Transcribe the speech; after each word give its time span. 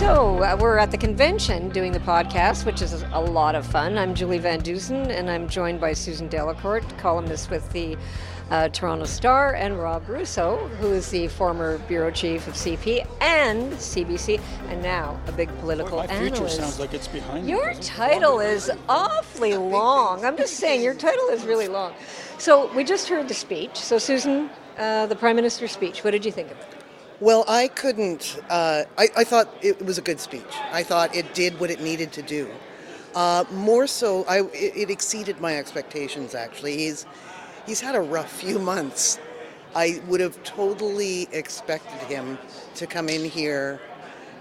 So 0.00 0.42
uh, 0.42 0.56
we're 0.58 0.78
at 0.78 0.90
the 0.90 0.96
convention 0.96 1.68
doing 1.68 1.92
the 1.92 2.00
podcast, 2.00 2.64
which 2.64 2.80
is 2.80 3.04
a 3.12 3.20
lot 3.20 3.54
of 3.54 3.66
fun. 3.66 3.98
I'm 3.98 4.14
Julie 4.14 4.38
Van 4.38 4.58
Dusen, 4.60 5.10
and 5.10 5.30
I'm 5.30 5.46
joined 5.46 5.78
by 5.78 5.92
Susan 5.92 6.26
Delacourt, 6.26 6.88
columnist 6.96 7.50
with 7.50 7.70
the 7.72 7.98
uh, 8.50 8.70
Toronto 8.70 9.04
Star, 9.04 9.52
and 9.52 9.78
Rob 9.78 10.08
Russo, 10.08 10.56
who 10.80 10.90
is 10.94 11.10
the 11.10 11.28
former 11.28 11.76
bureau 11.80 12.10
chief 12.10 12.48
of 12.48 12.54
CP 12.54 13.06
and 13.20 13.74
CBC, 13.74 14.40
and 14.68 14.82
now 14.82 15.20
a 15.26 15.32
big 15.32 15.50
political 15.58 15.98
Boy, 15.98 16.06
my 16.06 16.14
analyst. 16.14 16.36
future 16.38 16.48
sounds 16.48 16.80
like 16.80 16.94
it's 16.94 17.06
behind 17.06 17.44
me. 17.44 17.52
Your 17.52 17.74
title 17.74 18.40
is 18.40 18.70
awfully 18.88 19.54
long. 19.58 20.24
I'm 20.24 20.38
just 20.38 20.54
saying, 20.54 20.80
your 20.80 20.94
title 20.94 21.28
is 21.28 21.44
really 21.44 21.68
long. 21.68 21.92
So 22.38 22.72
we 22.74 22.84
just 22.84 23.06
heard 23.10 23.28
the 23.28 23.34
speech. 23.34 23.76
So 23.76 23.98
Susan, 23.98 24.48
uh, 24.78 25.04
the 25.04 25.16
Prime 25.16 25.36
Minister's 25.36 25.72
speech. 25.72 26.02
What 26.04 26.12
did 26.12 26.24
you 26.24 26.32
think 26.32 26.50
of 26.50 26.58
it? 26.58 26.79
Well, 27.20 27.44
I 27.46 27.68
couldn't. 27.68 28.40
Uh, 28.48 28.84
I, 28.96 29.08
I 29.14 29.24
thought 29.24 29.52
it 29.60 29.84
was 29.84 29.98
a 29.98 30.02
good 30.02 30.20
speech. 30.20 30.42
I 30.72 30.82
thought 30.82 31.14
it 31.14 31.34
did 31.34 31.60
what 31.60 31.70
it 31.70 31.82
needed 31.82 32.12
to 32.12 32.22
do. 32.22 32.48
Uh, 33.14 33.44
more 33.52 33.86
so, 33.86 34.24
I, 34.24 34.40
it, 34.40 34.76
it 34.76 34.90
exceeded 34.90 35.38
my 35.38 35.56
expectations. 35.56 36.34
Actually, 36.34 36.78
he's 36.78 37.04
he's 37.66 37.80
had 37.80 37.94
a 37.94 38.00
rough 38.00 38.32
few 38.32 38.58
months. 38.58 39.18
I 39.74 40.00
would 40.08 40.20
have 40.20 40.42
totally 40.44 41.28
expected 41.30 42.00
him 42.08 42.38
to 42.76 42.86
come 42.86 43.10
in 43.10 43.24
here 43.24 43.80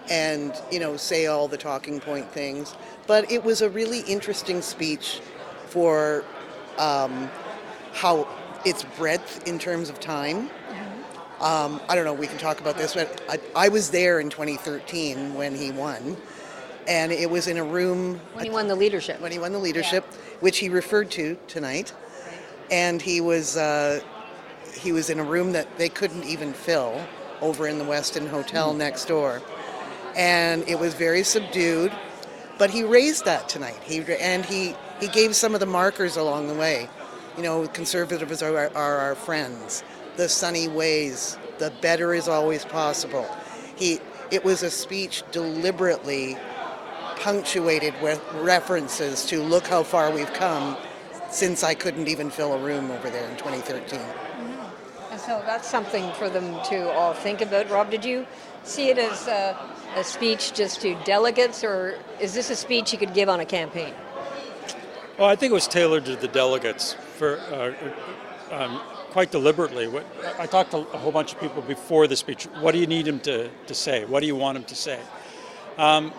and 0.10 0.54
you 0.72 0.80
know 0.80 0.96
say 0.96 1.26
all 1.26 1.50
the 1.50 1.58
talking 1.58 2.00
point 2.00 2.32
things. 2.32 2.76
But 3.08 3.30
it 3.30 3.44
was 3.44 3.62
a 3.62 3.70
really 3.70 4.02
interesting 4.02 4.62
speech 4.62 5.20
for 5.68 6.24
um, 6.78 7.30
how 7.92 8.26
its 8.64 8.84
breadth 8.98 9.46
in 9.46 9.60
terms 9.60 9.90
of 9.90 10.00
time. 10.00 10.50
Um, 11.42 11.80
I 11.88 11.96
don't 11.96 12.04
know, 12.04 12.14
we 12.14 12.28
can 12.28 12.38
talk 12.38 12.60
about 12.60 12.78
this, 12.78 12.94
but 12.96 13.22
I, 13.30 13.40
I 13.56 13.70
was 13.70 13.92
there 13.92 14.20
in 14.20 14.30
2013 14.30 15.34
when 15.36 15.56
he 15.56 15.72
won, 15.72 16.18
and 16.88 17.12
it 17.14 17.30
was 17.30 17.48
in 17.48 17.58
a 17.58 17.64
room 17.64 18.20
When 18.34 18.44
he 18.44 18.52
won 18.52 18.68
the 18.68 18.76
leadership. 18.76 19.22
when 19.22 19.32
he 19.32 19.40
won 19.40 19.54
the 19.54 19.60
leadership, 19.60 20.04
which 20.42 20.58
he 20.58 20.68
referred 20.68 21.10
to 21.12 21.38
tonight, 21.48 21.94
and 22.72 23.02
he 23.02 23.22
was 23.22 23.56
uh, 23.56 24.02
he 24.74 24.92
was 24.92 25.10
in 25.10 25.20
a 25.20 25.24
room 25.24 25.54
that 25.54 25.78
they 25.78 25.88
couldn't 25.90 26.24
even 26.26 26.54
fill 26.54 27.02
over 27.42 27.68
in 27.68 27.78
the 27.78 27.86
Westin 27.86 28.28
Hotel 28.28 28.74
next 28.74 29.06
door, 29.06 29.42
and 30.18 30.68
it 30.68 30.78
was 30.78 30.94
very 30.94 31.24
subdued. 31.24 31.92
But 32.58 32.70
he 32.70 32.84
raised 32.84 33.24
that 33.24 33.48
tonight. 33.48 33.80
He 33.84 34.04
and 34.20 34.46
he 34.46 34.76
he 35.00 35.08
gave 35.08 35.36
some 35.38 35.54
of 35.54 35.62
the 35.62 35.66
markers 35.66 36.18
along 36.18 36.50
the 36.50 36.54
way. 36.54 36.90
You 37.38 37.44
know, 37.44 37.66
conservatives 37.70 38.44
are, 38.44 38.70
are 38.76 38.98
our 38.98 39.16
friends. 39.16 39.84
The 40.20 40.28
sunny 40.28 40.68
ways. 40.68 41.38
The 41.60 41.72
better 41.80 42.14
is 42.14 42.28
always 42.28 42.66
possible. 42.66 43.26
He. 43.78 44.02
It 44.32 44.44
was 44.44 44.64
a 44.64 44.70
speech 44.70 45.24
deliberately 45.32 46.36
punctuated 47.16 47.94
with 48.02 48.22
references 48.34 49.26
to 49.28 49.42
look 49.42 49.66
how 49.66 49.82
far 49.84 50.12
we've 50.12 50.34
come 50.34 50.76
since 51.32 51.64
I 51.64 51.74
couldn't 51.74 52.10
even 52.10 52.30
fill 52.30 52.52
a 52.52 52.58
room 52.58 52.92
over 52.92 53.10
there 53.10 53.30
in 53.30 53.38
2013. 53.38 53.98
And 55.10 55.22
so 55.22 55.42
that's 55.46 55.70
something 55.70 56.12
for 56.16 56.30
them 56.30 56.62
to 56.66 56.92
all 56.92 57.14
think 57.14 57.40
about. 57.40 57.70
Rob, 57.70 57.90
did 57.90 58.04
you 58.04 58.28
see 58.64 58.90
it 58.90 58.98
as 58.98 59.26
a, 59.30 59.58
a 59.96 60.04
speech 60.04 60.52
just 60.52 60.82
to 60.82 61.02
delegates, 61.06 61.64
or 61.64 61.98
is 62.20 62.34
this 62.34 62.50
a 62.50 62.58
speech 62.58 62.92
you 62.92 63.00
could 63.00 63.14
give 63.14 63.30
on 63.30 63.40
a 63.40 63.46
campaign? 63.46 63.94
Well, 65.18 65.30
I 65.30 65.38
think 65.38 65.52
it 65.52 65.54
was 65.54 65.70
tailored 65.70 66.04
to 66.06 66.18
the 66.18 66.28
delegates 66.28 66.92
for 67.16 67.40
uh, 67.40 67.74
um, 68.54 68.82
quite 69.12 69.32
deliberately. 69.32 69.88
What, 69.88 70.06
I 70.38 70.46
talked 70.46 70.72
to 70.72 70.78
a 70.78 70.98
whole 70.98 71.12
bunch 71.12 71.34
of 71.34 71.40
people 71.40 71.62
before 71.62 72.08
the 72.08 72.16
speech. 72.16 72.46
What 72.62 72.72
do 72.74 72.80
you 72.80 72.88
need 72.88 73.08
him 73.08 73.20
to, 73.22 73.50
to 73.68 73.74
say? 73.74 74.06
What 74.06 74.22
do 74.22 74.28
you 74.28 74.36
want 74.36 74.58
him 74.58 74.64
to 74.66 74.76
say? 74.76 75.00
Um, 75.78 76.14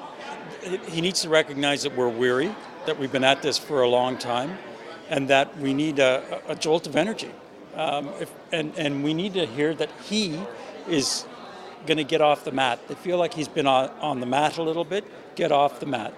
he 0.88 1.00
needs 1.00 1.22
to 1.22 1.28
recognize 1.28 1.82
that 1.84 1.96
we're 1.96 2.08
weary, 2.08 2.54
that 2.86 2.98
we've 2.98 3.12
been 3.12 3.24
at 3.24 3.42
this 3.42 3.58
for 3.58 3.82
a 3.82 3.88
long 3.88 4.18
time, 4.18 4.58
and 5.08 5.28
that 5.28 5.56
we 5.58 5.74
need 5.74 5.98
a, 5.98 6.40
a 6.48 6.54
jolt 6.54 6.86
of 6.86 6.96
energy. 6.96 7.30
Um, 7.74 8.10
if, 8.20 8.32
and, 8.52 8.72
and 8.76 9.04
we 9.04 9.14
need 9.14 9.34
to 9.34 9.46
hear 9.46 9.74
that 9.74 9.90
he 10.04 10.38
is 10.88 11.24
going 11.86 11.98
to 11.98 12.04
get 12.04 12.20
off 12.20 12.44
the 12.44 12.52
mat. 12.52 12.86
They 12.88 12.94
feel 12.94 13.16
like 13.16 13.34
he's 13.34 13.48
been 13.48 13.66
on, 13.66 13.90
on 14.00 14.20
the 14.20 14.26
mat 14.26 14.58
a 14.58 14.62
little 14.62 14.84
bit. 14.84 15.04
Get 15.34 15.52
off 15.52 15.80
the 15.80 15.86
mat. 15.86 16.12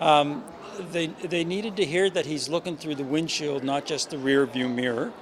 Um, 0.00 0.44
they, 0.92 1.06
they 1.06 1.44
needed 1.44 1.76
to 1.76 1.84
hear 1.84 2.10
that 2.10 2.26
he's 2.26 2.48
looking 2.48 2.76
through 2.76 2.96
the 2.96 3.04
windshield, 3.04 3.64
not 3.64 3.86
just 3.86 4.10
the 4.10 4.18
rear 4.18 4.46
view 4.46 4.68
mirror, 4.68 5.12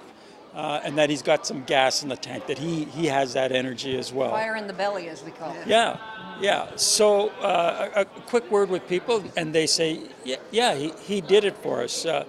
uh, 0.55 0.81
and 0.85 0.97
that 0.99 1.11
he's 1.11 1.23
got 1.23 1.47
some 1.47 1.65
gas 1.65 2.03
in 2.03 2.09
the 2.09 2.17
tank, 2.17 2.47
that 2.47 2.59
he, 2.59 2.85
he 2.85 3.07
has 3.07 3.35
that 3.35 3.53
energy 3.53 3.99
as 3.99 4.13
well. 4.13 4.31
Fire 4.31 4.57
in 4.57 4.67
the 4.67 4.73
belly, 4.73 5.09
as 5.09 5.23
we 5.25 5.31
call 5.33 5.53
it. 5.53 5.67
Yeah, 5.67 5.99
yeah. 6.41 6.75
So 6.77 7.31
uh, 7.41 7.91
a, 7.95 8.01
a 8.03 8.05
quick 8.05 8.51
word 8.51 8.71
with 8.71 8.87
people, 8.89 9.25
and 9.37 9.55
they 9.55 9.67
say, 9.67 10.01
yeah, 10.25 10.37
yeah 10.51 10.75
he, 10.75 10.93
he 11.03 11.21
did 11.21 11.45
it 11.45 11.57
for 11.59 11.83
us. 11.83 12.07
Uh, 12.07 12.25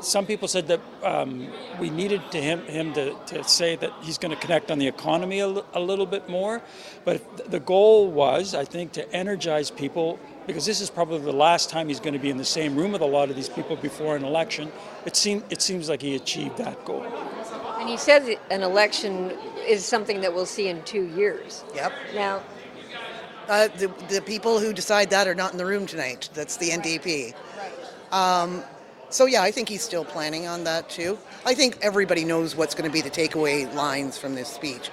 some 0.00 0.26
people 0.26 0.48
said 0.48 0.66
that 0.66 0.80
um, 1.04 1.48
we 1.78 1.90
needed 1.90 2.20
to 2.32 2.40
him, 2.40 2.64
him 2.66 2.92
to, 2.94 3.14
to 3.26 3.44
say 3.44 3.76
that 3.76 3.92
he's 4.02 4.18
going 4.18 4.34
to 4.34 4.40
connect 4.40 4.70
on 4.70 4.78
the 4.78 4.86
economy 4.88 5.40
a, 5.40 5.46
a 5.46 5.80
little 5.80 6.06
bit 6.06 6.28
more. 6.28 6.60
But 7.04 7.50
the 7.50 7.60
goal 7.60 8.10
was, 8.10 8.54
I 8.54 8.64
think, 8.64 8.92
to 8.92 9.12
energize 9.14 9.70
people 9.70 10.18
because 10.46 10.64
this 10.64 10.80
is 10.80 10.90
probably 10.90 11.18
the 11.18 11.32
last 11.32 11.70
time 11.70 11.88
he's 11.88 12.00
going 12.00 12.14
to 12.14 12.20
be 12.20 12.30
in 12.30 12.36
the 12.36 12.44
same 12.44 12.76
room 12.76 12.92
with 12.92 13.02
a 13.02 13.06
lot 13.06 13.30
of 13.30 13.36
these 13.36 13.48
people 13.48 13.76
before 13.76 14.16
an 14.16 14.24
election. 14.24 14.70
It, 15.04 15.16
seem, 15.16 15.42
it 15.50 15.60
seems 15.60 15.88
like 15.88 16.02
he 16.02 16.14
achieved 16.14 16.56
that 16.58 16.84
goal. 16.84 17.04
And 17.78 17.88
he 17.88 17.96
said 17.96 18.26
that 18.26 18.38
an 18.50 18.62
election 18.62 19.32
is 19.66 19.84
something 19.84 20.20
that 20.22 20.32
we'll 20.34 20.46
see 20.46 20.68
in 20.68 20.82
two 20.84 21.06
years. 21.16 21.64
Yep. 21.74 21.92
Now, 22.14 22.42
Uh, 23.48 23.68
the, 23.78 23.86
the 24.08 24.20
people 24.22 24.58
who 24.58 24.72
decide 24.72 25.08
that 25.10 25.28
are 25.28 25.34
not 25.34 25.52
in 25.52 25.58
the 25.58 25.64
room 25.66 25.86
tonight. 25.86 26.28
That's 26.34 26.56
the 26.56 26.70
NDP. 26.70 27.32
Um, 28.10 28.64
so 29.08 29.26
yeah, 29.26 29.42
I 29.42 29.52
think 29.52 29.68
he's 29.68 29.82
still 29.82 30.04
planning 30.04 30.48
on 30.48 30.64
that 30.64 30.90
too. 30.90 31.16
I 31.44 31.54
think 31.54 31.78
everybody 31.80 32.24
knows 32.24 32.56
what's 32.56 32.74
going 32.74 32.90
to 32.90 32.92
be 32.92 33.02
the 33.02 33.10
takeaway 33.10 33.72
lines 33.72 34.18
from 34.18 34.34
this 34.34 34.48
speech. 34.48 34.90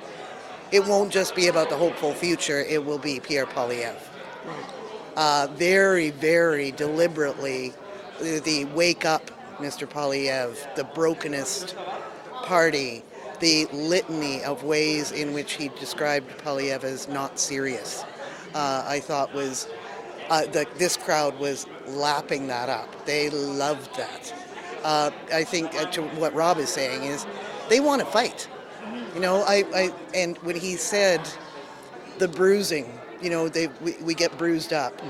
It 0.72 0.86
won't 0.86 1.12
just 1.12 1.36
be 1.36 1.48
about 1.48 1.70
the 1.70 1.78
hopeful 1.78 2.14
future. 2.14 2.60
It 2.62 2.86
will 2.86 3.00
be 3.00 3.20
Pierre 3.20 3.48
Poilievre. 3.48 3.96
Uh, 5.16 5.48
very, 5.54 6.10
very 6.10 6.72
deliberately, 6.72 7.74
the, 8.20 8.40
the 8.40 8.66
wake 8.66 9.06
up, 9.06 9.30
Mr. 9.58 9.88
Poilievre, 9.88 10.76
the 10.76 10.84
brokenest 10.84 11.76
party, 12.44 13.04
the 13.40 13.68
litany 13.72 14.44
of 14.44 14.64
ways 14.64 15.12
in 15.12 15.34
which 15.34 15.54
he 15.54 15.70
described 15.80 16.28
Poilievre 16.40 16.84
as 16.86 17.08
not 17.08 17.40
serious, 17.40 18.04
uh, 18.56 18.84
I 18.88 19.00
thought 19.00 19.34
was 19.34 19.68
uh, 20.30 20.46
the, 20.48 20.66
this 20.78 20.98
crowd 20.98 21.38
was 21.40 21.68
lapping 21.88 22.48
that 22.48 22.70
up. 22.70 23.06
They 23.06 23.30
loved 23.30 23.96
that. 23.98 24.34
Uh, 24.84 25.12
I 25.34 25.44
think 25.44 25.74
uh, 25.76 25.86
to 25.92 26.02
what 26.02 26.34
Rob 26.34 26.58
is 26.58 26.70
saying 26.70 27.04
is 27.04 27.26
they 27.70 27.80
want 27.80 28.02
to 28.02 28.08
fight. 28.08 28.48
You 29.14 29.20
know, 29.22 29.44
I, 29.44 29.64
I 29.74 29.94
and 30.14 30.38
when 30.40 30.56
he 30.56 30.76
said 30.76 31.22
the 32.18 32.28
bruising, 32.28 32.92
you 33.24 33.30
know, 33.30 33.48
they 33.50 33.68
we, 33.82 33.94
we 34.04 34.14
get 34.14 34.38
bruised 34.38 34.74
up. 34.74 35.02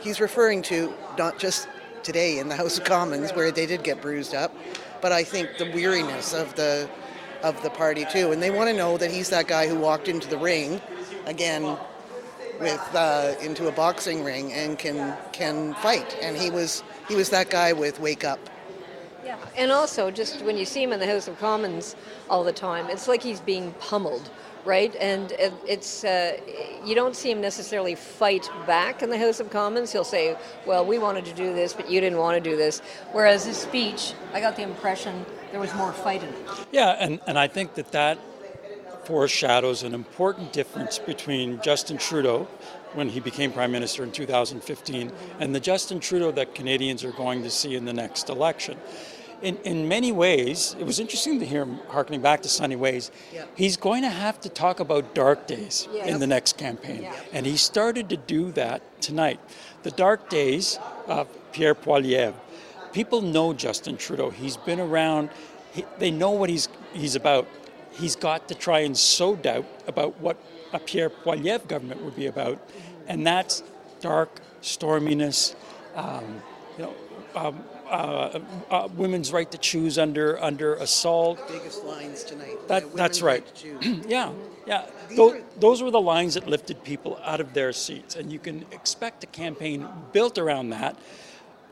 He's 0.00 0.20
referring 0.20 0.62
to 0.62 0.92
not 1.16 1.38
just 1.38 1.68
today 2.02 2.38
in 2.38 2.48
the 2.48 2.56
House 2.56 2.76
of 2.78 2.84
Commons 2.84 3.30
where 3.32 3.52
they 3.52 3.66
did 3.66 3.84
get 3.84 4.02
bruised 4.02 4.34
up, 4.34 4.54
but 5.00 5.12
I 5.12 5.22
think 5.22 5.58
the 5.58 5.70
weariness 5.70 6.34
of 6.34 6.54
the 6.56 6.88
of 7.42 7.60
the 7.62 7.70
party 7.70 8.04
too. 8.10 8.32
And 8.32 8.42
they 8.42 8.50
want 8.50 8.68
to 8.70 8.76
know 8.76 8.96
that 8.98 9.10
he's 9.10 9.30
that 9.30 9.46
guy 9.46 9.68
who 9.68 9.76
walked 9.76 10.08
into 10.08 10.28
the 10.28 10.38
ring 10.38 10.80
again 11.26 11.76
with 12.60 12.94
uh, 12.94 13.34
into 13.40 13.68
a 13.68 13.72
boxing 13.72 14.24
ring 14.24 14.52
and 14.52 14.78
can 14.78 15.16
can 15.32 15.74
fight. 15.74 16.16
And 16.20 16.36
he 16.36 16.50
was 16.50 16.82
he 17.08 17.14
was 17.14 17.30
that 17.30 17.50
guy 17.50 17.72
with 17.72 18.00
wake 18.00 18.24
up. 18.24 18.40
yeah. 19.24 19.38
And 19.56 19.70
also, 19.70 20.10
just 20.10 20.42
when 20.42 20.56
you 20.56 20.64
see 20.64 20.82
him 20.82 20.92
in 20.92 21.00
the 21.00 21.06
House 21.06 21.28
of 21.28 21.38
Commons 21.38 21.94
all 22.28 22.42
the 22.44 22.52
time, 22.52 22.86
it's 22.90 23.06
like 23.06 23.22
he's 23.22 23.40
being 23.40 23.72
pummeled, 23.74 24.30
right? 24.64 24.94
And 24.96 25.32
it- 25.32 25.52
it's 25.66 26.04
uh, 26.04 26.36
you 26.84 26.94
don't 26.94 27.16
see 27.16 27.30
him 27.30 27.40
necessarily 27.40 27.94
fight 27.94 28.48
back 28.66 29.02
in 29.02 29.10
the 29.10 29.18
House 29.18 29.40
of 29.40 29.50
Commons. 29.50 29.92
He'll 29.92 30.04
say, 30.04 30.36
"Well, 30.66 30.84
we 30.84 30.98
wanted 30.98 31.24
to 31.26 31.32
do 31.32 31.52
this, 31.54 31.72
but 31.72 31.90
you 31.90 32.00
didn't 32.00 32.18
want 32.18 32.42
to 32.42 32.50
do 32.50 32.56
this." 32.56 32.80
Whereas 33.12 33.44
his 33.44 33.56
speech, 33.56 34.12
I 34.32 34.40
got 34.40 34.56
the 34.56 34.62
impression 34.62 35.24
there 35.50 35.60
was 35.60 35.74
more 35.74 35.92
fight 35.92 36.22
in 36.22 36.28
it. 36.30 36.66
Yeah, 36.72 36.96
and, 36.98 37.20
and 37.26 37.38
I 37.38 37.46
think 37.46 37.74
that 37.74 37.92
that 37.92 38.18
foreshadows 39.04 39.82
an 39.82 39.94
important 39.94 40.52
difference 40.52 40.98
between 40.98 41.60
Justin 41.60 41.98
Trudeau 41.98 42.48
when 42.94 43.08
he 43.08 43.20
became 43.20 43.52
Prime 43.52 43.72
Minister 43.72 44.02
in 44.02 44.12
2015 44.12 45.10
and 45.40 45.54
the 45.54 45.60
Justin 45.60 45.98
Trudeau 46.00 46.30
that 46.32 46.54
Canadians 46.54 47.04
are 47.04 47.12
going 47.12 47.42
to 47.42 47.50
see 47.50 47.74
in 47.74 47.84
the 47.84 47.92
next 47.92 48.28
election. 48.28 48.78
In, 49.42 49.56
in 49.64 49.88
many 49.88 50.12
ways, 50.12 50.76
it 50.78 50.84
was 50.86 51.00
interesting 51.00 51.40
to 51.40 51.46
hear 51.46 51.62
him 51.62 51.80
harkening 51.88 52.20
back 52.22 52.42
to 52.42 52.48
Sunny 52.48 52.76
Ways. 52.76 53.10
Yeah. 53.34 53.44
He's 53.56 53.76
going 53.76 54.02
to 54.02 54.08
have 54.10 54.40
to 54.42 54.48
talk 54.48 54.78
about 54.78 55.14
dark 55.14 55.46
days 55.48 55.88
Yes. 55.92 56.08
in 56.08 56.20
the 56.20 56.26
next 56.28 56.56
campaign. 56.56 57.02
Yeah. 57.02 57.14
And 57.32 57.44
he 57.44 57.56
started 57.56 58.08
to 58.10 58.16
do 58.16 58.52
that 58.52 58.82
tonight. 59.02 59.40
The 59.82 59.90
dark 59.90 60.28
days 60.28 60.78
of 61.08 61.26
Pierre 61.52 61.74
Poilievre. 61.74 62.34
People 62.92 63.20
know 63.20 63.52
Justin 63.52 63.96
Trudeau. 63.96 64.30
He's 64.30 64.56
been 64.56 64.78
around. 64.78 65.30
He, 65.72 65.84
they 65.98 66.10
know 66.10 66.30
what 66.30 66.48
he's 66.50 66.68
he's 66.92 67.16
about. 67.16 67.48
He's 67.92 68.14
got 68.16 68.48
to 68.48 68.54
try 68.54 68.80
and 68.80 68.96
sow 68.96 69.34
doubt 69.34 69.66
about 69.86 70.20
what 70.20 70.36
a 70.72 70.78
Pierre 70.78 71.10
Poilievre 71.10 71.66
government 71.66 72.02
would 72.02 72.14
be 72.14 72.26
about, 72.26 72.58
and 73.08 73.26
that's 73.26 73.62
dark 74.00 74.40
storminess, 74.62 75.54
um, 75.94 76.42
you 76.78 76.84
know, 76.84 76.94
um, 77.34 77.64
uh, 77.88 78.40
uh, 78.70 78.88
women's 78.96 79.32
right 79.32 79.50
to 79.50 79.58
choose 79.58 79.98
under 79.98 80.42
under 80.42 80.74
assault. 80.76 81.46
Biggest 81.48 81.84
lines 81.84 82.24
tonight. 82.24 82.56
That, 82.68 82.94
that's 82.94 83.22
women's 83.22 83.22
right. 83.22 84.04
yeah, 84.08 84.32
yeah. 84.66 84.86
These 85.08 85.16
Tho- 85.18 85.32
are- 85.34 85.42
those 85.58 85.82
were 85.82 85.90
the 85.90 86.00
lines 86.00 86.34
that 86.34 86.46
lifted 86.46 86.82
people 86.84 87.18
out 87.24 87.40
of 87.40 87.52
their 87.54 87.72
seats, 87.72 88.16
and 88.16 88.32
you 88.32 88.38
can 88.38 88.64
expect 88.72 89.24
a 89.24 89.26
campaign 89.26 89.86
built 90.12 90.38
around 90.38 90.70
that. 90.70 90.96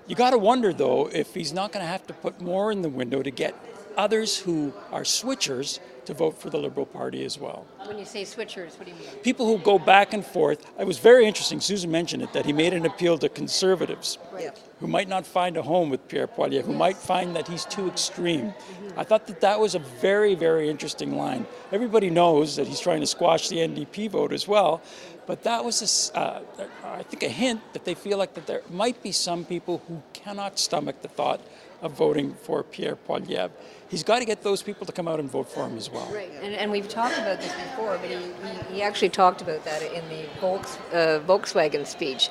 You 0.07 0.17
got 0.17 0.31
to 0.31 0.39
wonder 0.39 0.73
though 0.73 1.09
if 1.13 1.35
he's 1.35 1.53
not 1.53 1.73
going 1.73 1.85
to 1.85 1.91
have 1.91 2.07
to 2.09 2.13
put 2.15 2.41
more 2.41 2.73
in 2.73 2.83
the 2.83 2.89
window 2.89 3.23
to 3.23 3.31
get 3.31 3.55
others 3.97 4.39
who 4.39 4.73
are 4.93 5.03
switchers 5.03 5.79
to 6.07 6.15
vote 6.15 6.39
for 6.39 6.51
the 6.51 6.59
Liberal 6.59 6.87
Party 6.87 7.25
as 7.25 7.39
well. 7.39 7.67
When 7.85 7.99
you 7.99 8.05
say 8.05 8.23
switchers, 8.23 8.79
what 8.79 8.85
do 8.87 8.93
you 8.93 8.99
mean? 8.99 9.07
People 9.23 9.47
who 9.47 9.59
go 9.59 9.79
back 9.79 10.13
and 10.13 10.25
forth. 10.25 10.65
It 10.79 10.87
was 10.87 10.99
very 10.99 11.27
interesting. 11.27 11.61
Susan 11.61 11.91
mentioned 11.91 12.23
it 12.23 12.33
that 12.33 12.47
he 12.47 12.53
made 12.53 12.73
an 12.73 12.87
appeal 12.87 13.19
to 13.19 13.29
conservatives 13.29 14.19
Yeah. 14.39 14.51
who 14.81 14.87
might 14.87 15.09
not 15.09 15.27
find 15.27 15.57
a 15.57 15.63
home 15.63 15.91
with 15.91 16.07
Pierre 16.09 16.27
Poilievre, 16.27 16.65
who 16.65 16.73
might 16.73 16.97
find 16.97 17.35
that 17.37 17.49
he's 17.49 17.65
too 17.65 17.87
extreme. 17.89 18.47
Mm-hmm. 18.53 18.99
I 19.01 19.05
thought 19.05 19.27
that 19.27 19.41
that 19.41 19.61
was 19.61 19.75
a 19.75 19.79
very, 19.79 20.35
very 20.35 20.69
interesting 20.69 21.17
line. 21.17 21.47
Everybody 21.73 22.11
knows 22.11 22.57
that 22.57 22.67
he's 22.67 22.81
trying 22.81 23.01
to 23.01 23.07
squash 23.07 23.49
the 23.49 23.57
NDP 23.59 24.09
vote 24.11 24.33
as 24.33 24.47
well, 24.49 24.81
but 25.31 25.45
that 25.45 25.65
was, 25.65 25.81
a 25.81 25.85
s 25.85 26.11
uh, 26.13 26.41
I 27.01 27.05
think, 27.09 27.23
a 27.23 27.33
hint 27.43 27.61
that 27.75 27.85
they 27.85 27.95
feel 27.95 28.19
like 28.23 28.33
that 28.37 28.47
there 28.51 28.63
might 28.83 28.99
be 29.01 29.13
some 29.13 29.41
people 29.45 29.75
who 29.87 29.97
cannot 30.13 30.59
stomach 30.59 30.97
the 31.07 31.13
thought 31.19 31.41
of 31.85 31.91
voting 32.05 32.29
for 32.47 32.59
Pierre 32.73 32.99
Poilievre. 33.07 33.53
He's 33.93 34.03
got 34.11 34.19
to 34.19 34.27
get 34.33 34.39
those 34.49 34.61
people 34.69 34.85
to 34.91 34.95
come 34.99 35.07
out 35.13 35.21
and 35.23 35.29
vote 35.39 35.49
for 35.55 35.63
him 35.69 35.77
as 35.83 35.89
well. 35.95 36.09
Right, 36.21 36.33
and, 36.45 36.53
and 36.61 36.69
we've 36.75 36.89
talked 37.01 37.17
about 37.25 37.39
this 37.45 37.55
before, 37.67 37.95
but 38.03 38.11
he, 38.11 38.17
he, 38.45 38.75
he 38.75 38.79
actually 38.89 39.13
talked 39.23 39.41
about 39.47 39.63
that 39.71 39.83
in 39.99 40.05
the 40.15 40.23
Volks, 40.41 40.73
uh, 40.93 41.21
Volkswagen 41.31 41.87
speech 41.87 42.23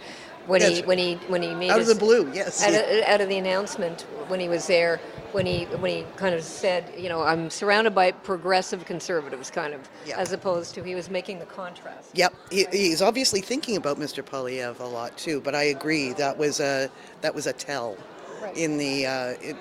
when 0.52 0.62
he 0.70 0.74
when 0.90 0.98
he 1.06 1.12
when 1.34 1.42
he 1.48 1.52
made 1.62 1.72
Out 1.72 1.80
of 1.80 1.88
his- 1.88 1.94
the 1.96 2.00
blue, 2.06 2.24
yes. 2.34 2.62
out 2.66 2.74
of, 2.80 2.84
out 3.14 3.22
of 3.24 3.28
the 3.34 3.38
announcement 3.46 3.98
when 4.32 4.40
he 4.44 4.50
was 4.56 4.64
there 4.76 5.00
when 5.32 5.46
he 5.46 5.66
when 5.66 5.92
he 5.92 6.06
kind 6.16 6.34
of 6.36 6.44
said 6.44 6.92
you 6.98 7.10
know 7.10 7.22
I'm 7.22 7.50
surrounded 7.50 7.94
by 7.96 8.12
progressive 8.12 8.86
conservatives 8.86 9.50
kind 9.52 9.74
of 9.74 9.88
Yeah. 10.06 10.18
as 10.18 10.32
opposed 10.32 10.74
to 10.76 10.84
he 10.84 10.96
was 10.96 11.10
making 11.10 11.40
the 11.40 11.46
contrast. 11.46 12.10
Yep, 12.14 12.34
he, 12.52 12.66
he's 12.72 13.02
obviously 13.02 13.42
thinking 13.42 13.78
about 13.78 13.98
Mr. 13.98 14.24
Poilievre 14.24 14.80
a 14.80 14.84
lot 14.86 15.18
too. 15.18 15.42
But 15.42 15.56
I 15.56 15.64
agree 15.64 16.14
that 16.14 16.38
was 16.38 16.60
a 16.60 16.90
that 17.22 17.34
was 17.34 17.48
a 17.48 17.54
tell 17.54 17.98
Right. 18.42 18.56
in 18.56 18.78
the, 18.78 19.06
uh, 19.06 19.28
it, 19.42 19.58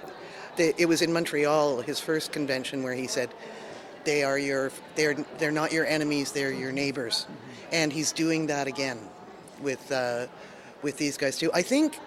the 0.56 0.72
it 0.80 0.86
was 0.86 1.02
in 1.02 1.12
Montreal 1.12 1.80
his 1.80 1.98
first 1.98 2.30
convention 2.30 2.82
where 2.84 2.94
he 2.94 3.08
said 3.08 3.28
they 4.04 4.22
are 4.22 4.38
your 4.38 4.70
they're 4.94 5.14
they're 5.38 5.50
not 5.50 5.72
your 5.72 5.84
enemies 5.84 6.30
they're 6.32 6.52
your 6.52 6.70
neighbors, 6.72 7.26
and 7.72 7.92
he's 7.92 8.12
doing 8.12 8.46
that 8.46 8.66
again 8.68 8.98
with 9.60 9.90
uh, 9.90 10.26
with 10.82 10.96
these 10.96 11.16
guys 11.16 11.36
too. 11.38 11.50
I 11.52 11.62
think 11.62 11.98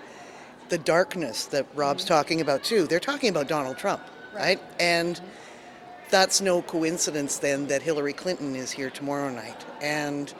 the 0.71 0.77
darkness 0.77 1.45
that 1.47 1.67
Rob's 1.75 2.05
mm-hmm. 2.05 2.13
talking 2.13 2.41
about 2.41 2.63
too. 2.63 2.87
They're 2.87 2.99
talking 2.99 3.29
about 3.29 3.47
Donald 3.47 3.77
Trump, 3.77 4.01
right? 4.33 4.59
And 4.79 5.19
that's 6.09 6.41
no 6.41 6.61
coincidence 6.61 7.37
then 7.37 7.67
that 7.67 7.81
Hillary 7.81 8.13
Clinton 8.13 8.55
is 8.55 8.71
here 8.71 8.89
tomorrow 8.89 9.29
night. 9.29 9.65
And 9.81 10.33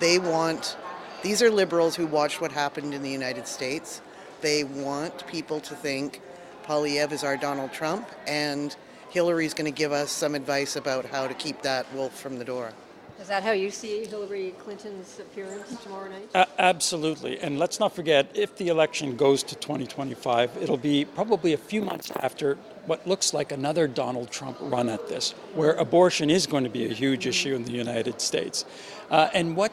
they 0.00 0.18
want, 0.18 0.76
these 1.22 1.40
are 1.40 1.50
liberals 1.50 1.94
who 1.94 2.06
watched 2.06 2.40
what 2.40 2.50
happened 2.50 2.94
in 2.94 3.02
the 3.02 3.10
United 3.10 3.46
States. 3.46 4.02
They 4.40 4.64
want 4.64 5.26
people 5.28 5.60
to 5.60 5.74
think 5.74 6.20
Poilievre 6.64 7.12
is 7.12 7.22
our 7.22 7.36
Donald 7.36 7.72
Trump 7.72 8.08
and 8.26 8.74
Hillary's 9.10 9.54
going 9.54 9.72
to 9.72 9.76
give 9.76 9.92
us 9.92 10.10
some 10.10 10.34
advice 10.34 10.74
about 10.74 11.06
how 11.06 11.28
to 11.28 11.34
keep 11.34 11.62
that 11.62 11.86
wolf 11.94 12.12
from 12.18 12.38
the 12.38 12.44
door. 12.44 12.72
Is 13.20 13.28
that 13.28 13.42
how 13.42 13.52
you 13.52 13.70
see 13.70 14.04
Hillary 14.04 14.54
Clinton's 14.58 15.18
appearance 15.18 15.82
tomorrow 15.82 16.10
night? 16.10 16.28
A- 16.34 16.46
absolutely. 16.58 17.40
And 17.40 17.58
let's 17.58 17.80
not 17.80 17.94
forget, 17.94 18.30
if 18.34 18.56
the 18.56 18.68
election 18.68 19.16
goes 19.16 19.42
to 19.44 19.54
2025, 19.54 20.58
it'll 20.60 20.76
be 20.76 21.06
probably 21.06 21.54
a 21.54 21.56
few 21.56 21.82
months 21.82 22.12
after 22.20 22.56
what 22.84 23.06
looks 23.06 23.32
like 23.32 23.52
another 23.52 23.88
Donald 23.88 24.30
Trump 24.30 24.58
run 24.60 24.88
at 24.88 25.08
this, 25.08 25.32
where 25.54 25.72
abortion 25.72 26.28
is 26.28 26.46
going 26.46 26.64
to 26.64 26.70
be 26.70 26.84
a 26.84 26.92
huge 26.92 27.26
issue 27.26 27.54
in 27.54 27.64
the 27.64 27.72
United 27.72 28.20
States. 28.20 28.64
Uh, 29.10 29.28
and 29.32 29.56
what, 29.56 29.72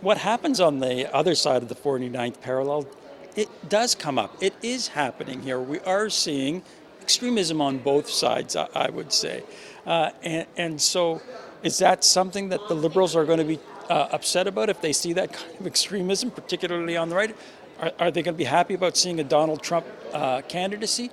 what 0.00 0.18
happens 0.18 0.60
on 0.60 0.78
the 0.78 1.12
other 1.14 1.34
side 1.34 1.62
of 1.62 1.68
the 1.68 1.74
49th 1.74 2.40
parallel, 2.40 2.86
it 3.34 3.48
does 3.68 3.94
come 3.94 4.18
up. 4.18 4.36
It 4.40 4.54
is 4.62 4.88
happening 4.88 5.42
here. 5.42 5.60
We 5.60 5.80
are 5.80 6.08
seeing 6.08 6.62
extremism 7.02 7.60
on 7.60 7.78
both 7.78 8.08
sides, 8.08 8.56
I, 8.56 8.68
I 8.74 8.90
would 8.90 9.12
say. 9.12 9.42
Uh, 9.84 10.10
and, 10.22 10.46
and 10.56 10.80
so, 10.80 11.20
is 11.62 11.78
that 11.78 12.04
something 12.04 12.48
that 12.50 12.68
the 12.68 12.74
liberals 12.74 13.16
are 13.16 13.24
going 13.24 13.38
to 13.38 13.44
be 13.44 13.58
uh, 13.88 14.08
upset 14.12 14.46
about 14.46 14.68
if 14.68 14.80
they 14.80 14.92
see 14.92 15.12
that 15.14 15.32
kind 15.32 15.60
of 15.60 15.66
extremism, 15.66 16.30
particularly 16.30 16.96
on 16.96 17.08
the 17.08 17.14
right? 17.16 17.36
Are, 17.80 17.92
are 17.98 18.10
they 18.10 18.22
going 18.22 18.34
to 18.34 18.38
be 18.38 18.44
happy 18.44 18.74
about 18.74 18.96
seeing 18.96 19.20
a 19.20 19.24
Donald 19.24 19.62
Trump 19.62 19.86
uh, 20.12 20.40
candidacy? 20.42 21.10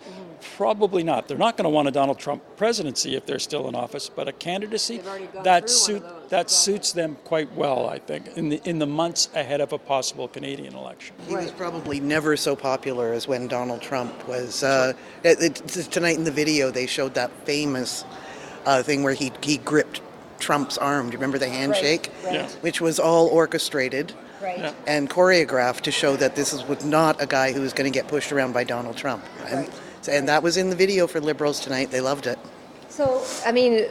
Probably 0.58 1.04
not. 1.04 1.28
They're 1.28 1.38
not 1.38 1.56
going 1.56 1.64
to 1.64 1.70
want 1.70 1.88
a 1.88 1.92
Donald 1.92 2.20
Trump 2.20 2.44
presidency 2.58 3.16
if 3.16 3.26
they're 3.26 3.40
still 3.40 3.68
in 3.70 3.76
office, 3.76 4.10
but 4.10 4.28
a 4.28 4.34
candidacy 4.34 4.98
They've 4.98 5.08
already 5.08 5.28
gone 5.28 5.44
that 5.44 5.62
through 5.62 5.70
suit 5.70 6.04
that 6.30 6.50
suits 6.50 6.92
them 6.92 7.16
quite 7.24 7.54
well, 7.54 7.88
I 7.88 8.00
think, 8.00 8.28
in 8.38 8.50
the 8.50 8.62
in 8.66 8.80
the 8.80 8.86
months 8.86 9.30
ahead 9.36 9.62
of 9.62 9.72
a 9.72 9.78
possible 9.78 10.28
Canadian 10.28 10.76
election. 10.76 11.16
He 11.28 11.36
was 11.36 11.52
probably 11.52 12.00
never 12.02 12.36
so 12.36 12.56
popular 12.58 13.14
as 13.14 13.26
when 13.28 13.48
Donald 13.48 13.82
Trump 13.82 14.28
was. 14.28 14.64
Uh, 14.64 14.94
it, 15.24 15.42
it- 15.42 15.92
tonight 15.92 16.18
in 16.18 16.24
the 16.26 16.32
video, 16.32 16.72
they 16.72 16.88
showed 16.88 17.14
that 17.14 17.32
famous 17.46 18.04
uh, 18.66 18.84
thing 18.84 19.02
where 19.04 19.14
he, 19.14 19.32
he 19.42 19.58
gripped 19.58 20.02
Trump's 20.44 20.78
arm. 20.78 21.08
Do 21.08 21.14
you 21.14 21.18
remember 21.18 21.38
the 21.40 21.50
handshake? 21.50 22.12
right. 22.26 22.34
Yeah. 22.34 22.50
Which 22.62 22.82
was 22.82 23.00
all 23.00 23.28
orchestrated 23.28 24.14
Right. 24.42 24.60
Yeah. 24.60 24.74
and 24.86 25.10
choreographed 25.10 25.82
to 25.82 25.92
show 25.92 26.18
that 26.18 26.36
this 26.36 26.52
is 26.52 26.66
was 26.68 26.84
not 26.84 27.22
a 27.22 27.26
guy 27.26 27.54
who 27.54 27.62
was 27.62 27.72
going 27.72 27.90
to 27.90 27.98
get 27.98 28.10
pushed 28.10 28.30
around 28.34 28.52
by 28.54 28.66
Donald 28.66 28.98
Trump. 28.98 29.24
And, 29.48 29.70
and 30.12 30.28
that 30.28 30.44
was 30.44 30.58
in 30.58 30.70
the 30.70 30.76
video 30.76 31.08
for 31.08 31.22
liberals 31.22 31.62
tonight. 31.62 31.92
They 31.92 32.02
loved 32.02 32.28
it. 32.28 32.38
So, 32.90 33.24
I 33.46 33.54
mean, 33.54 33.86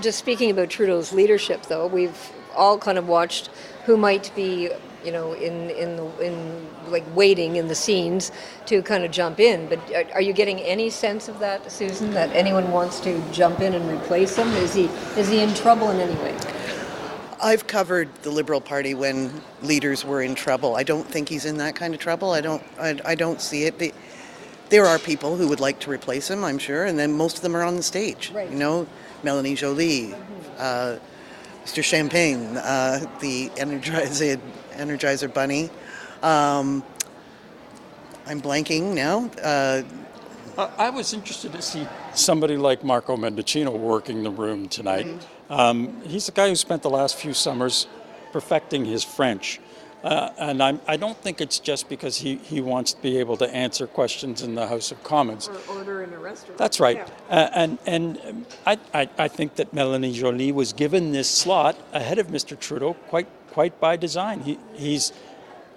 just 0.00 0.18
speaking 0.18 0.50
about 0.50 0.70
Trudeau's 0.70 1.12
leadership, 1.12 1.64
though, 1.66 1.86
we've 1.86 2.16
all 2.56 2.78
kind 2.78 2.96
of 2.96 3.08
watched 3.08 3.50
who 3.84 3.98
might 3.98 4.32
be, 4.34 4.70
you 5.08 5.12
know, 5.12 5.32
in 5.32 5.70
in 5.70 5.96
the 5.96 6.06
in 6.20 6.66
like 6.90 7.04
waiting 7.16 7.56
in 7.56 7.66
the 7.66 7.74
scenes 7.74 8.30
to 8.66 8.82
kind 8.82 9.04
of 9.04 9.10
jump 9.10 9.40
in. 9.40 9.66
But 9.66 9.78
are, 9.94 10.04
are 10.16 10.20
you 10.20 10.34
getting 10.34 10.60
any 10.60 10.90
sense 10.90 11.28
of 11.28 11.38
that, 11.38 11.72
Susan? 11.72 12.10
That 12.10 12.28
anyone 12.36 12.70
wants 12.70 13.00
to 13.00 13.22
jump 13.32 13.60
in 13.60 13.72
and 13.72 13.90
replace 13.90 14.36
him? 14.36 14.48
Is 14.48 14.74
he 14.74 14.84
is 15.16 15.28
he 15.28 15.40
in 15.40 15.54
trouble 15.54 15.88
in 15.88 15.98
any 16.00 16.14
way? 16.16 16.36
I've 17.42 17.66
covered 17.66 18.14
the 18.22 18.30
Liberal 18.30 18.60
Party 18.60 18.92
when 18.92 19.40
leaders 19.62 20.04
were 20.04 20.20
in 20.20 20.34
trouble. 20.34 20.76
I 20.76 20.82
don't 20.82 21.06
think 21.06 21.30
he's 21.30 21.46
in 21.46 21.56
that 21.56 21.74
kind 21.74 21.94
of 21.94 22.00
trouble. 22.00 22.32
I 22.32 22.42
don't. 22.42 22.62
I, 22.78 23.00
I 23.06 23.14
don't 23.14 23.40
see 23.40 23.64
it. 23.64 23.78
The- 23.78 23.94
there 24.68 24.84
are 24.84 24.98
people 24.98 25.36
who 25.36 25.48
would 25.48 25.60
like 25.60 25.78
to 25.80 25.90
replace 25.90 26.28
him, 26.28 26.44
I'm 26.44 26.58
sure, 26.58 26.84
and 26.84 26.98
then 26.98 27.14
most 27.14 27.36
of 27.36 27.42
them 27.42 27.56
are 27.56 27.62
on 27.62 27.76
the 27.76 27.82
stage. 27.82 28.30
Right. 28.34 28.50
You 28.50 28.56
know, 28.58 28.86
Melanie 29.22 29.54
Joly, 29.54 30.14
uh, 30.58 30.98
Mr. 31.68 31.84
Champagne, 31.84 32.56
uh, 32.56 32.98
the 33.20 33.50
Energizer 33.50 34.40
Energizer 34.72 35.32
Bunny. 35.32 35.68
Um, 36.22 36.82
I'm 38.26 38.40
blanking 38.40 38.94
now. 38.94 39.30
Uh, 39.42 39.82
I 40.78 40.88
was 40.88 41.12
interested 41.12 41.52
to 41.52 41.60
see 41.60 41.86
somebody 42.14 42.56
like 42.56 42.82
Marco 42.82 43.18
Mendicino 43.18 43.78
working 43.78 44.22
the 44.22 44.30
room 44.30 44.66
tonight. 44.70 45.08
Um, 45.50 46.00
he's 46.04 46.26
a 46.30 46.32
guy 46.32 46.48
who 46.48 46.56
spent 46.56 46.80
the 46.80 46.90
last 46.90 47.16
few 47.16 47.34
summers 47.34 47.86
perfecting 48.32 48.86
his 48.86 49.04
French. 49.04 49.60
Uh, 50.02 50.30
and 50.38 50.62
I'm, 50.62 50.80
I 50.86 50.96
don't 50.96 51.18
think 51.18 51.40
it's 51.40 51.58
just 51.58 51.88
because 51.88 52.18
he, 52.18 52.36
he 52.36 52.60
wants 52.60 52.92
to 52.92 53.02
be 53.02 53.18
able 53.18 53.36
to 53.38 53.52
answer 53.54 53.86
questions 53.86 54.42
in 54.42 54.54
the 54.54 54.66
House 54.66 54.92
of 54.92 55.02
Commons. 55.02 55.48
Or 55.48 55.76
order 55.76 56.02
in 56.02 56.12
a 56.12 56.18
restaurant? 56.18 56.58
That's 56.58 56.78
right. 56.78 57.06
Uh, 57.28 57.48
and 57.54 57.78
and 57.86 58.46
I, 58.64 58.78
I, 58.94 59.08
I 59.18 59.28
think 59.28 59.56
that 59.56 59.72
Melanie 59.72 60.12
Joly 60.12 60.52
was 60.52 60.72
given 60.72 61.12
this 61.12 61.28
slot 61.28 61.76
ahead 61.92 62.18
of 62.18 62.28
Mr. 62.28 62.58
Trudeau 62.58 62.94
quite 63.08 63.28
quite 63.50 63.80
by 63.80 63.96
design. 63.96 64.40
He, 64.42 64.58
he's 64.74 65.12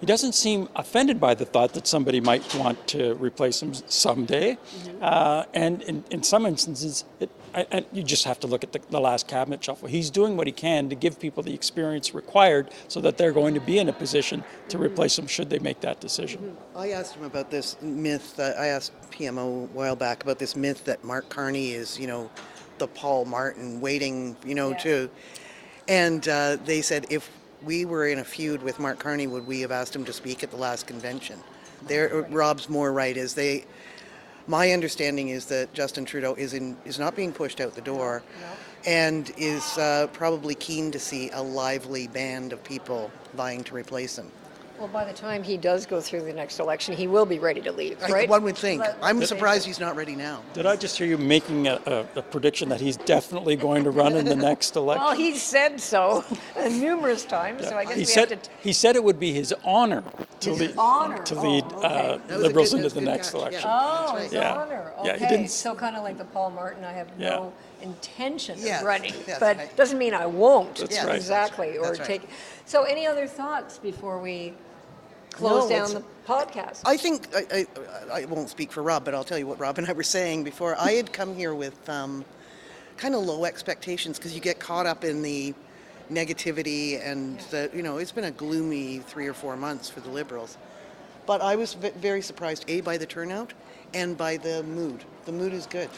he 0.02 0.06
doesn't 0.06 0.32
seem 0.32 0.68
offended 0.74 1.20
by 1.20 1.32
the 1.32 1.44
thought 1.44 1.74
that 1.74 1.86
somebody 1.86 2.20
might 2.20 2.52
want 2.56 2.88
to 2.88 3.14
replace 3.14 3.62
him 3.62 3.72
someday. 3.86 4.58
Uh, 5.00 5.44
and 5.54 5.80
in, 5.82 6.02
in 6.10 6.24
some 6.24 6.44
instances, 6.44 7.04
it, 7.20 7.30
I, 7.54 7.68
and 7.70 7.86
you 7.92 8.02
just 8.02 8.24
have 8.24 8.40
to 8.40 8.48
look 8.48 8.64
at 8.64 8.72
the, 8.72 8.80
the 8.90 8.98
last 8.98 9.28
cabinet 9.28 9.62
shuffle. 9.62 9.86
He's 9.86 10.10
doing 10.10 10.36
what 10.36 10.48
he 10.48 10.52
can 10.52 10.88
to 10.88 10.96
give 10.96 11.20
people 11.20 11.44
the 11.44 11.54
experience 11.54 12.14
required 12.14 12.72
so 12.88 13.00
that 13.00 13.16
they're 13.16 13.30
going 13.30 13.54
to 13.54 13.60
be 13.60 13.78
in 13.78 13.88
a 13.88 13.92
position 13.92 14.42
to 14.70 14.78
replace 14.78 15.16
him 15.16 15.28
should 15.28 15.48
they 15.50 15.60
make 15.60 15.80
that 15.82 16.00
decision. 16.00 16.56
I 16.74 16.90
asked 16.90 17.14
him 17.14 17.22
about 17.22 17.52
this 17.52 17.80
myth. 17.80 18.40
Uh, 18.40 18.54
I 18.58 18.66
asked 18.66 18.90
PMO 19.12 19.38
a 19.38 19.66
while 19.68 19.94
back 19.94 20.24
about 20.24 20.40
this 20.40 20.56
myth 20.56 20.84
that 20.86 21.04
Mark 21.04 21.28
Carney 21.28 21.74
is, 21.74 21.96
you 21.96 22.08
know, 22.08 22.28
the 22.78 22.88
Paul 22.88 23.24
Martin 23.24 23.80
waiting, 23.80 24.36
you 24.44 24.56
know, 24.56 24.70
Yeah. 24.70 24.78
to. 24.78 25.10
And 25.86 26.26
uh, 26.26 26.56
they 26.64 26.82
said 26.82 27.06
if 27.08 27.30
we 27.64 27.84
were 27.84 28.06
in 28.06 28.18
a 28.18 28.24
feud 28.24 28.62
with 28.62 28.78
Mark 28.78 28.98
Carney, 28.98 29.26
would 29.26 29.46
we 29.46 29.60
have 29.60 29.70
asked 29.70 29.94
him 29.94 30.04
to 30.04 30.12
speak 30.12 30.42
at 30.42 30.50
the 30.50 30.56
last 30.56 30.86
convention? 30.86 31.38
There, 31.86 32.22
Rob's 32.30 32.68
more 32.68 32.92
right. 32.92 33.16
Is 33.16 33.34
they. 33.34 33.64
My 34.46 34.72
understanding 34.72 35.28
is 35.28 35.46
that 35.46 35.72
Justin 35.72 36.04
Trudeau 36.04 36.34
is 36.34 36.54
in 36.54 36.76
is 36.84 36.98
not 36.98 37.16
being 37.16 37.32
pushed 37.32 37.60
out 37.60 37.74
the 37.74 37.80
door, 37.80 38.22
and 38.86 39.32
is 39.36 39.78
uh, 39.78 40.08
probably 40.12 40.54
keen 40.54 40.90
to 40.92 40.98
see 40.98 41.30
a 41.30 41.42
lively 41.42 42.06
band 42.08 42.52
of 42.52 42.62
people 42.64 43.10
vying 43.34 43.64
to 43.64 43.74
replace 43.74 44.16
him. 44.18 44.30
Well, 44.82 44.90
by 44.90 45.04
the 45.04 45.12
time 45.12 45.44
he 45.44 45.56
does 45.56 45.86
go 45.86 46.00
through 46.00 46.22
the 46.22 46.32
next 46.32 46.58
election, 46.58 46.96
he 46.96 47.06
will 47.06 47.24
be 47.24 47.38
ready 47.38 47.60
to 47.60 47.70
leave, 47.70 48.02
I- 48.02 48.08
right? 48.08 48.28
One 48.28 48.42
would 48.42 48.56
think. 48.58 48.80
Let- 48.80 48.98
I'm 49.00 49.18
let's 49.20 49.28
surprised 49.28 49.64
he's 49.64 49.78
not 49.78 49.94
ready 49.94 50.16
now. 50.16 50.42
Did 50.54 50.66
I 50.66 50.74
just 50.74 50.98
hear 50.98 51.06
you 51.06 51.16
making 51.16 51.68
a, 51.68 51.80
a, 51.86 52.18
a 52.18 52.22
prediction 52.22 52.68
that 52.70 52.80
he's 52.80 52.96
definitely 52.96 53.54
going 53.54 53.84
to 53.84 53.92
run 53.92 54.16
in 54.16 54.24
the 54.24 54.34
next 54.50 54.74
election? 54.74 55.04
Well, 55.04 55.14
he 55.14 55.36
said 55.38 55.80
so 55.80 56.24
numerous 56.68 57.24
times, 57.24 57.68
so 57.68 57.76
I 57.78 57.84
guess 57.84 57.94
he 57.94 58.00
we 58.00 58.04
said 58.06 58.30
have 58.30 58.42
to. 58.42 58.50
he 58.60 58.72
said 58.72 58.96
it 58.96 59.04
would 59.04 59.20
be 59.20 59.32
his 59.32 59.54
honor 59.62 60.02
to 60.40 60.52
lead 60.52 60.74
honor. 60.76 61.22
to 61.22 61.36
Oh, 61.36 61.42
lead 61.42 61.64
okay. 61.74 61.76
uh, 61.76 62.16
That 62.16 62.26
was 62.28 62.34
a 62.34 62.38
liberals 62.38 62.70
good- 62.70 62.76
into 62.78 62.82
the 62.82 62.84
was 62.86 62.92
a 62.96 62.98
good 62.98 63.04
next 63.04 63.26
catch, 63.30 63.34
yeah. 63.34 63.40
election. 63.40 63.70
Oh, 63.72 64.10
That's 64.14 64.22
his. 64.24 64.32
Yeah. 64.32 64.54
honor. 64.62 64.92
Yeah, 65.04 65.12
Okay. 65.12 65.18
he 65.24 65.30
didn't- 65.36 65.50
So 65.52 65.76
kind 65.76 65.94
of 65.94 66.02
like 66.02 66.18
the 66.18 66.24
Paul 66.24 66.50
Martin, 66.50 66.82
I 66.82 66.90
have 66.92 67.06
Yeah. 67.16 67.28
no 67.36 67.52
intention 67.82 68.58
Yes, 68.60 68.80
of 68.80 68.86
running, 68.88 69.14
yes, 69.28 69.38
but 69.38 69.56
right. 69.58 69.76
doesn't 69.76 69.98
mean 69.98 70.12
I 70.12 70.26
won't. 70.26 70.74
That's 70.78 70.96
Yeah, 70.96 71.06
right. 71.06 71.14
Exactly. 71.14 71.78
Or 71.78 71.82
That's 71.86 72.00
right. 72.00 72.08
take. 72.08 72.22
So, 72.64 72.82
any 72.82 73.06
other 73.06 73.28
thoughts 73.28 73.78
before 73.78 74.18
we 74.20 74.54
close 75.32 75.68
No, 75.70 75.76
down 75.76 75.94
the 75.94 76.04
podcast? 76.26 76.82
I 76.84 76.96
think 76.96 77.28
I, 77.34 77.66
I, 78.12 78.22
I 78.22 78.24
won't 78.26 78.48
speak 78.50 78.72
for 78.72 78.82
Rob, 78.82 79.04
but 79.04 79.14
I'll 79.14 79.24
tell 79.24 79.38
you 79.38 79.46
what 79.46 79.58
Rob 79.58 79.78
and 79.78 79.86
I 79.86 79.92
were 79.92 80.02
saying 80.02 80.44
before. 80.44 80.76
I 80.78 80.92
had 80.92 81.12
come 81.12 81.34
here 81.34 81.54
with 81.54 81.88
um, 81.88 82.24
kind 82.96 83.14
of 83.14 83.22
low 83.22 83.44
expectations 83.44 84.18
because 84.18 84.34
you 84.34 84.40
get 84.40 84.58
caught 84.58 84.86
up 84.86 85.04
in 85.04 85.22
the 85.22 85.54
negativity 86.10 87.00
and 87.04 87.38
the 87.50 87.70
you 87.74 87.82
know 87.82 87.96
it's 87.98 88.12
been 88.12 88.24
a 88.24 88.30
gloomy 88.30 88.98
three 88.98 89.26
or 89.26 89.32
four 89.32 89.56
months 89.56 89.88
for 89.88 90.00
the 90.00 90.10
Liberals. 90.10 90.58
But 91.26 91.40
I 91.40 91.56
was 91.56 91.74
v- 91.74 91.90
very 91.90 92.22
surprised 92.22 92.64
a 92.68 92.80
by 92.80 92.98
the 92.98 93.06
turnout 93.06 93.52
and 93.94 94.16
by 94.16 94.36
the 94.36 94.62
mood. 94.64 95.04
The 95.24 95.32
mood 95.32 95.52
is 95.52 95.66
good. 95.66 95.88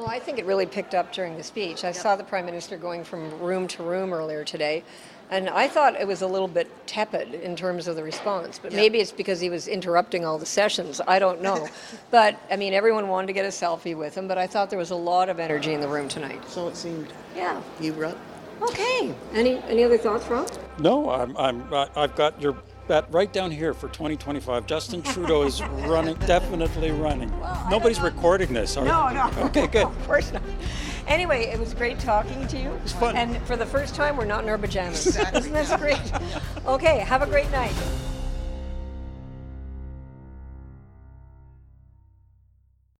Well, 0.00 0.08
I 0.08 0.18
think 0.18 0.38
it 0.38 0.46
really 0.46 0.64
picked 0.64 0.94
up 0.94 1.12
during 1.12 1.36
the 1.36 1.42
speech. 1.42 1.84
I 1.84 1.92
saw 1.92 2.16
the 2.16 2.24
Prime 2.24 2.46
Minister 2.46 2.78
going 2.78 3.04
from 3.04 3.38
room 3.38 3.68
to 3.68 3.82
room 3.82 4.14
earlier 4.14 4.44
today, 4.44 4.82
and 5.30 5.50
I 5.50 5.68
thought 5.68 5.94
it 5.94 6.06
was 6.06 6.22
a 6.22 6.26
little 6.26 6.48
bit 6.48 6.70
tepid 6.86 7.34
in 7.34 7.54
terms 7.54 7.86
of 7.86 7.96
the 7.96 8.02
response. 8.02 8.58
But 8.58 8.72
Yeah. 8.72 8.78
maybe 8.78 9.00
it's 9.00 9.12
because 9.12 9.40
he 9.40 9.50
was 9.50 9.68
interrupting 9.68 10.24
all 10.24 10.38
the 10.38 10.46
sessions. 10.46 11.02
I 11.06 11.18
don't 11.18 11.42
know. 11.42 11.68
but, 12.10 12.40
I 12.50 12.56
mean, 12.56 12.72
everyone 12.72 13.08
wanted 13.08 13.26
to 13.26 13.34
get 13.34 13.44
a 13.44 13.48
selfie 13.48 13.94
with 13.94 14.14
him, 14.14 14.26
but 14.26 14.38
I 14.38 14.46
thought 14.46 14.70
there 14.70 14.78
was 14.78 14.90
a 14.90 14.96
lot 14.96 15.28
of 15.28 15.38
energy 15.38 15.74
in 15.74 15.82
the 15.82 15.88
room 15.88 16.08
tonight. 16.08 16.48
So 16.48 16.68
it 16.68 16.76
seemed. 16.76 17.12
Yeah. 17.36 17.60
You 17.78 17.92
Rob? 17.92 18.16
Okay. 18.62 19.14
Any 19.34 19.58
any 19.68 19.84
other 19.84 19.98
thoughts, 19.98 20.26
Rob? 20.28 20.50
No, 20.78 21.10
I'm, 21.10 21.36
I'm 21.36 21.62
I've 21.94 22.16
got 22.16 22.40
your 22.40 22.56
bet 22.90 23.06
right 23.12 23.32
down 23.32 23.52
here 23.52 23.72
for 23.72 23.86
2025. 23.86 24.66
Justin 24.66 25.00
Trudeau 25.04 25.42
is 25.42 25.62
running, 25.62 26.16
definitely 26.26 26.90
running. 26.90 27.32
I 27.40 27.70
Nobody's 27.70 28.00
recording 28.00 28.52
this. 28.52 28.76
Are 28.76 28.84
No, 28.84 29.08
no. 29.10 29.30
Okay, 29.46 29.66
good. 29.68 29.84
of 29.86 30.06
course 30.08 30.32
not. 30.32 30.42
Anyway, 31.06 31.44
it 31.44 31.60
was 31.60 31.72
great 31.72 32.00
talking 32.00 32.48
to 32.48 32.58
you. 32.58 32.68
It 32.68 32.82
was 32.82 32.92
fun. 32.92 33.14
And 33.14 33.40
for 33.46 33.56
the 33.56 33.64
first 33.64 33.94
time, 33.94 34.16
we're 34.16 34.24
not 34.24 34.42
in 34.42 34.50
our 34.50 34.58
pajamas. 34.58 35.06
Exactly. 35.06 35.38
Isn't 35.40 35.52
this 35.52 35.72
great? 35.76 36.00
Okay, 36.66 36.98
have 36.98 37.22
a 37.22 37.26
great 37.26 37.50
night. 37.52 37.74